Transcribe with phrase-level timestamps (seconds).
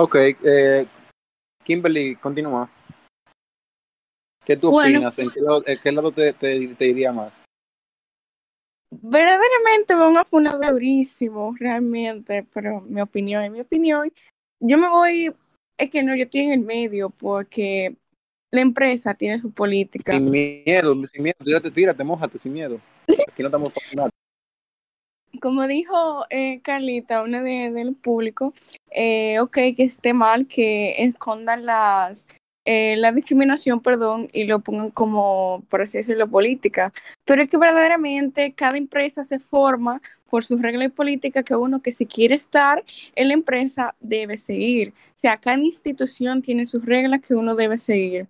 [0.00, 0.14] Ok,
[0.44, 0.86] eh,
[1.64, 2.70] Kimberly, continúa.
[4.44, 5.00] ¿Qué tú Bueno.
[5.00, 5.18] opinas?
[5.18, 7.34] ¿En qué lado, en qué lado te, te, te iría más?
[8.90, 14.12] Verdaderamente van a funar durísimo, realmente, pero mi opinión es mi opinión.
[14.60, 15.34] Yo me voy,
[15.76, 17.96] es que no, yo estoy en el medio porque
[18.52, 20.12] la empresa tiene su política.
[20.12, 22.80] Sin miedo, sin miedo, tírate, tírate, mojate, sin miedo.
[23.26, 24.10] Aquí no estamos para nada.
[25.40, 28.54] Como dijo eh, Carlita, una de, del público,
[28.90, 32.26] eh, ok, que esté mal que escondan las
[32.70, 36.92] eh, la discriminación, perdón, y lo pongan como, por así decirlo, política.
[37.24, 41.80] Pero es que verdaderamente cada empresa se forma por sus reglas y políticas que uno
[41.80, 44.90] que si quiere estar en la empresa debe seguir.
[44.90, 48.28] O sea, cada institución tiene sus reglas que uno debe seguir.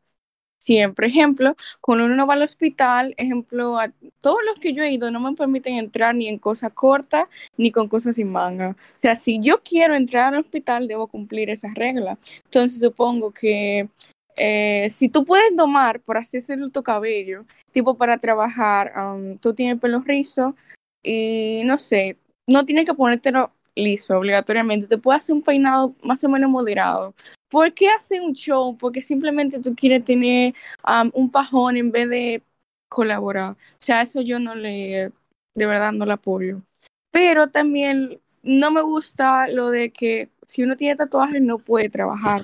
[0.58, 5.10] Siempre, ejemplo, cuando uno va al hospital, ejemplo, a todos los que yo he ido
[5.10, 8.70] no me permiten entrar ni en cosas cortas ni con cosas sin manga.
[8.70, 12.18] O sea, si yo quiero entrar al hospital, debo cumplir esas reglas.
[12.44, 13.88] Entonces, supongo que
[14.36, 18.92] eh, si tú puedes domar, por así decirlo, tu cabello, tipo para trabajar,
[19.40, 20.54] tú tienes pelo rizo
[21.02, 26.22] y no sé, no tienes que ponértelo liso obligatoriamente, te puedes hacer un peinado más
[26.24, 27.14] o menos moderado.
[27.48, 28.76] ¿Por qué hacer un show?
[28.76, 30.54] Porque simplemente tú quieres tener
[30.86, 32.42] um, un pajón en vez de
[32.88, 33.52] colaborar.
[33.52, 35.12] O sea, eso yo no le,
[35.54, 36.62] de verdad no lo apoyo.
[37.10, 42.42] Pero también no me gusta lo de que si uno tiene tatuajes no puede trabajar.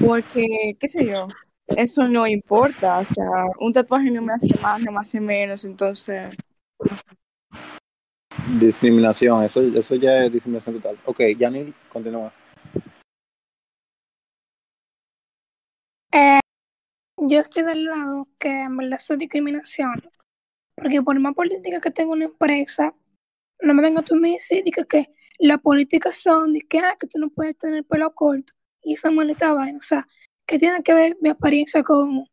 [0.00, 1.28] Porque, qué sé yo,
[1.68, 2.98] eso no importa.
[2.98, 5.64] O sea, un tatuaje no me hace más, no me hace menos.
[5.64, 6.34] Entonces,
[8.60, 10.98] Discriminación, eso, eso ya es discriminación total.
[11.04, 12.32] Ok, Yanil, continúa.
[16.12, 16.38] Eh,
[17.28, 20.02] yo estoy del lado que en verdad es discriminación.
[20.74, 22.94] Porque por más política que tenga una empresa,
[23.60, 27.06] no me venga tú a decir que, que las políticas son de que, ah, que
[27.06, 28.52] tú no puedes tener pelo corto
[28.82, 29.78] y esa maldita vaina.
[29.78, 30.06] O sea,
[30.46, 32.26] que tiene que ver mi experiencia con,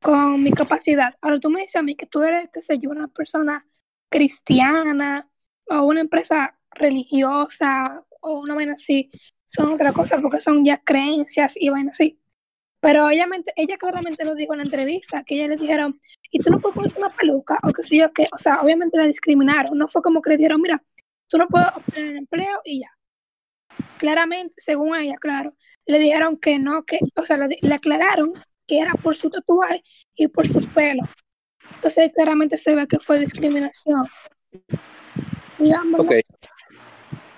[0.00, 1.14] con mi capacidad.
[1.20, 3.66] Ahora tú me dices a mí que tú eres, qué sé yo, una persona
[4.08, 5.28] cristiana
[5.66, 9.10] o una empresa religiosa o una vaina así,
[9.46, 12.21] son otra cosa porque son ya creencias y vainas así.
[12.82, 16.00] Pero ella, ella claramente lo dijo en la entrevista, que ella le dijeron,
[16.32, 18.98] y tú no puedes ponerte una peluca, o qué sé yo qué, o sea, obviamente
[18.98, 20.82] la discriminaron, no fue como que le dijeron, mira,
[21.28, 22.90] tú no puedes obtener empleo y ya.
[23.98, 25.54] Claramente, según ella, claro,
[25.86, 28.32] le dijeron que no, que, o sea, le, le aclararon
[28.66, 29.84] que era por su tatuaje
[30.16, 31.02] y por su pelo.
[31.76, 34.08] Entonces claramente se ve que fue discriminación.
[35.96, 36.12] Ok.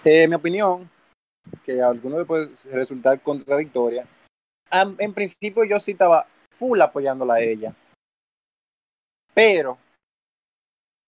[0.07, 0.89] Eh, mi opinión,
[1.63, 4.07] que a algunos le puede resultar contradictoria,
[4.83, 7.75] en principio yo sí estaba full apoyándola a ella.
[9.33, 9.79] Pero,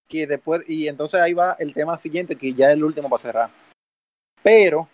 [0.09, 3.23] que después, y entonces ahí va el tema siguiente, que ya es el último para
[3.23, 3.51] cerrar.
[4.43, 4.89] Pero,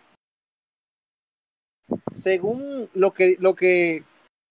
[2.11, 4.05] según lo que, lo que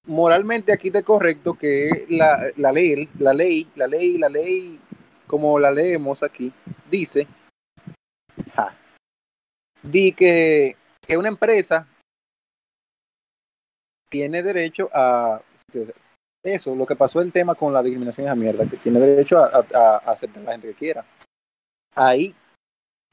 [0.06, 4.80] moralmente aquí está correcto, que la, la ley, la ley, la ley, la ley,
[5.28, 6.54] como la leemos aquí,
[6.90, 7.28] dice.
[9.84, 11.88] Di que, que una empresa
[14.12, 15.42] tiene derecho a
[16.44, 19.46] eso, lo que pasó el tema con la discriminación es mierda, que tiene derecho a,
[19.48, 21.06] a- a aceptar a la gente que quiera.
[21.96, 22.36] Ahí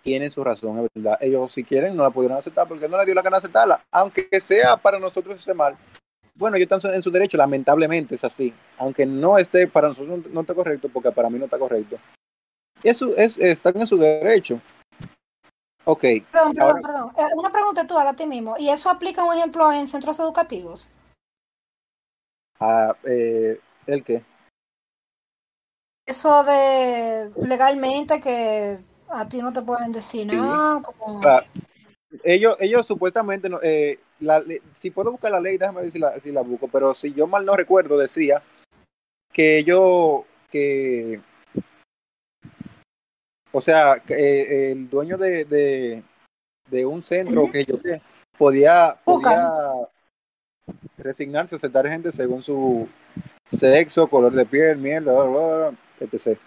[0.02, 1.18] tienen su razón, es verdad.
[1.20, 4.28] Ellos si quieren no la pudieron aceptar porque no le dio la gana aceptarla, aunque
[4.40, 5.76] sea para nosotros esté mal.
[6.34, 8.54] Bueno, ellos están en su derecho, lamentablemente es así.
[8.78, 11.96] Aunque no esté para nosotros no, no está correcto, porque para mí no está correcto.
[12.82, 14.60] Eso es, están en su derecho.
[15.90, 17.12] Ok, Perdón, perdón, Ahora- perdón.
[17.16, 18.56] Eh, Una pregunta tú a ti mismo.
[18.58, 20.90] ¿Y eso aplica, un ejemplo, en centros educativos?
[22.60, 24.22] Ah, eh, ¿El qué?
[26.06, 28.78] Eso de legalmente que
[29.08, 30.82] a ti no te pueden decir nada.
[30.82, 31.20] como-
[32.22, 34.42] ellos, ellos supuestamente, no, eh, la,
[34.74, 37.26] si puedo buscar la ley, déjame ver si la, si la busco, pero si yo
[37.26, 38.42] mal no recuerdo, decía
[39.32, 41.20] que ellos, que,
[43.52, 46.02] o sea, que, eh, el dueño de, de,
[46.70, 48.00] de un centro, que yo qué,
[48.36, 49.50] podía, podía
[50.96, 52.88] resignarse a aceptar gente según su
[53.50, 56.38] sexo, color de piel, mierda, bla, bla, bla, etc.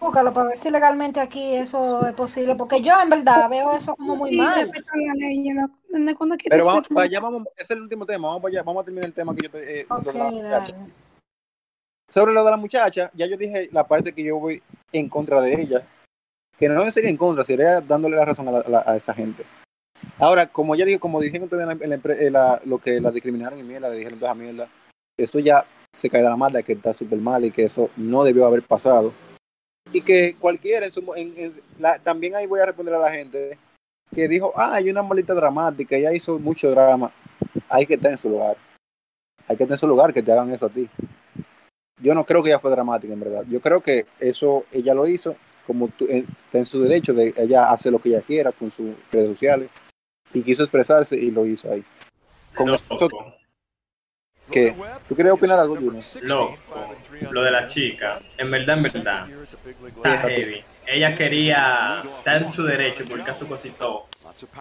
[0.00, 2.56] Búscalo para ver si legalmente aquí eso es posible.
[2.56, 4.60] Porque yo, en verdad, veo eso como muy sí, mal.
[4.60, 7.70] respeto la ley, yo no- ¿desde cuándo que Pero vamos, para allá vamos, ese es
[7.70, 9.86] el último tema, vamos para allá, vamos a terminar el tema que yo te, eh,
[9.88, 10.66] Ok, lo de la.
[12.10, 14.62] Sobre lo de la muchacha, ya yo dije la parte que yo voy
[14.92, 15.86] en contra de ella,
[16.58, 19.44] que no sería en contra, sería dándole la razón a, la- a esa gente.
[20.18, 23.62] Ahora, como ya dije, como dijeron ustedes en en la lo que la discriminaron y
[23.62, 24.68] mierda, le dijeron toda esa mierda,
[25.18, 28.24] eso ya se cae de la mala, que está súper mal y que eso no
[28.24, 29.12] debió haber pasado.
[29.92, 33.58] Y que cualquiera, en su en- la- también ahí voy a responder a la gente
[34.14, 37.12] que dijo, ah, hay una maldita dramática, ella hizo mucho drama,
[37.68, 38.56] hay que estar en su lugar.
[39.48, 40.88] Hay que estar en su lugar que te hagan eso a ti.
[42.00, 43.44] Yo no creo que ella fue dramática, en verdad.
[43.48, 45.36] Yo creo que eso ella lo hizo
[45.66, 48.90] como tú, está en su derecho de ella hace lo que ella quiera con sus
[49.10, 49.70] redes sociales
[50.34, 51.84] y quiso expresarse y lo hizo ahí.
[52.54, 53.08] Con No, eso,
[54.50, 54.74] ¿qué?
[55.08, 56.02] ¿Tú querías opinar algo, Junior?
[56.22, 56.56] loco,
[57.30, 59.28] lo de la chica, en verdad, en verdad,
[59.96, 60.64] está heavy.
[60.86, 64.06] Ella quería estar en su derecho por el caso cosito,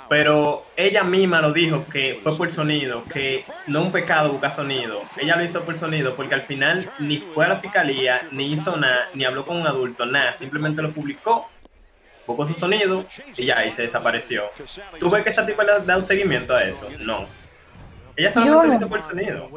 [0.09, 5.01] pero ella misma lo dijo que fue por sonido, que no un pecado buscar sonido.
[5.18, 8.77] Ella lo hizo por sonido porque al final ni fue a la fiscalía, ni hizo
[8.77, 10.33] nada, ni habló con un adulto, nada.
[10.33, 11.50] Simplemente lo publicó,
[12.27, 14.51] buscó su sonido y ya, y se desapareció.
[15.00, 16.88] ¿Tú ves que esa tipa le ha dado seguimiento a eso?
[17.00, 17.25] No.
[18.21, 19.50] Ella solamente lo Yo hizo por sonido.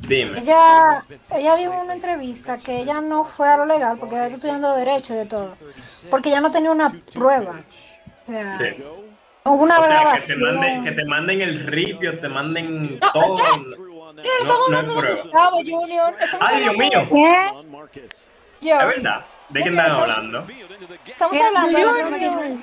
[0.00, 0.38] Dime.
[0.40, 1.02] Ella,
[1.36, 4.36] ella dijo en una entrevista que ella no fue a lo legal porque ella está
[4.36, 5.56] estudiando derecho y de todo.
[6.10, 7.60] Porque ella no tenía una prueba.
[8.22, 8.64] O sea, Sí.
[9.44, 10.40] hubo una O sea, que te, grabación.
[10.40, 13.36] manden, que te manden el ripio, te manden No, todo.
[14.14, 15.22] Mira, estamos No, no hablando es de.
[15.22, 16.14] Gustavo Junior.
[16.20, 17.08] Estamos Ay, Dios mío.
[17.92, 18.08] ¿Qué?
[18.60, 19.24] Yo, Es verdad.
[19.50, 20.38] ¿De qué están hablando?
[21.06, 22.58] estamos hablando de un video el.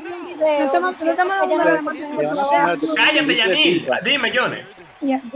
[2.95, 3.89] Cállate, Yanil.
[4.03, 4.57] Dime, Johnny.
[5.01, 5.21] Ya.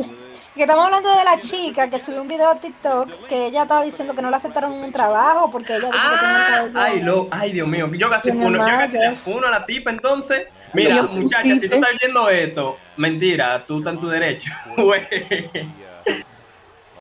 [0.55, 3.81] Que estamos hablando de la chica que subió un video a TikTok que ella estaba
[3.81, 7.27] diciendo que no le aceptaron un trabajo porque ella dijo que tenía Ah, ay, lo,
[7.31, 7.89] ay, Dios mío.
[7.93, 9.19] Yo casi yo mallas.
[9.19, 10.47] funo a la tipa entonces.
[10.73, 14.51] Mira, muchacha, si tú estás viendo esto, mentira, tú estás en tu derecho.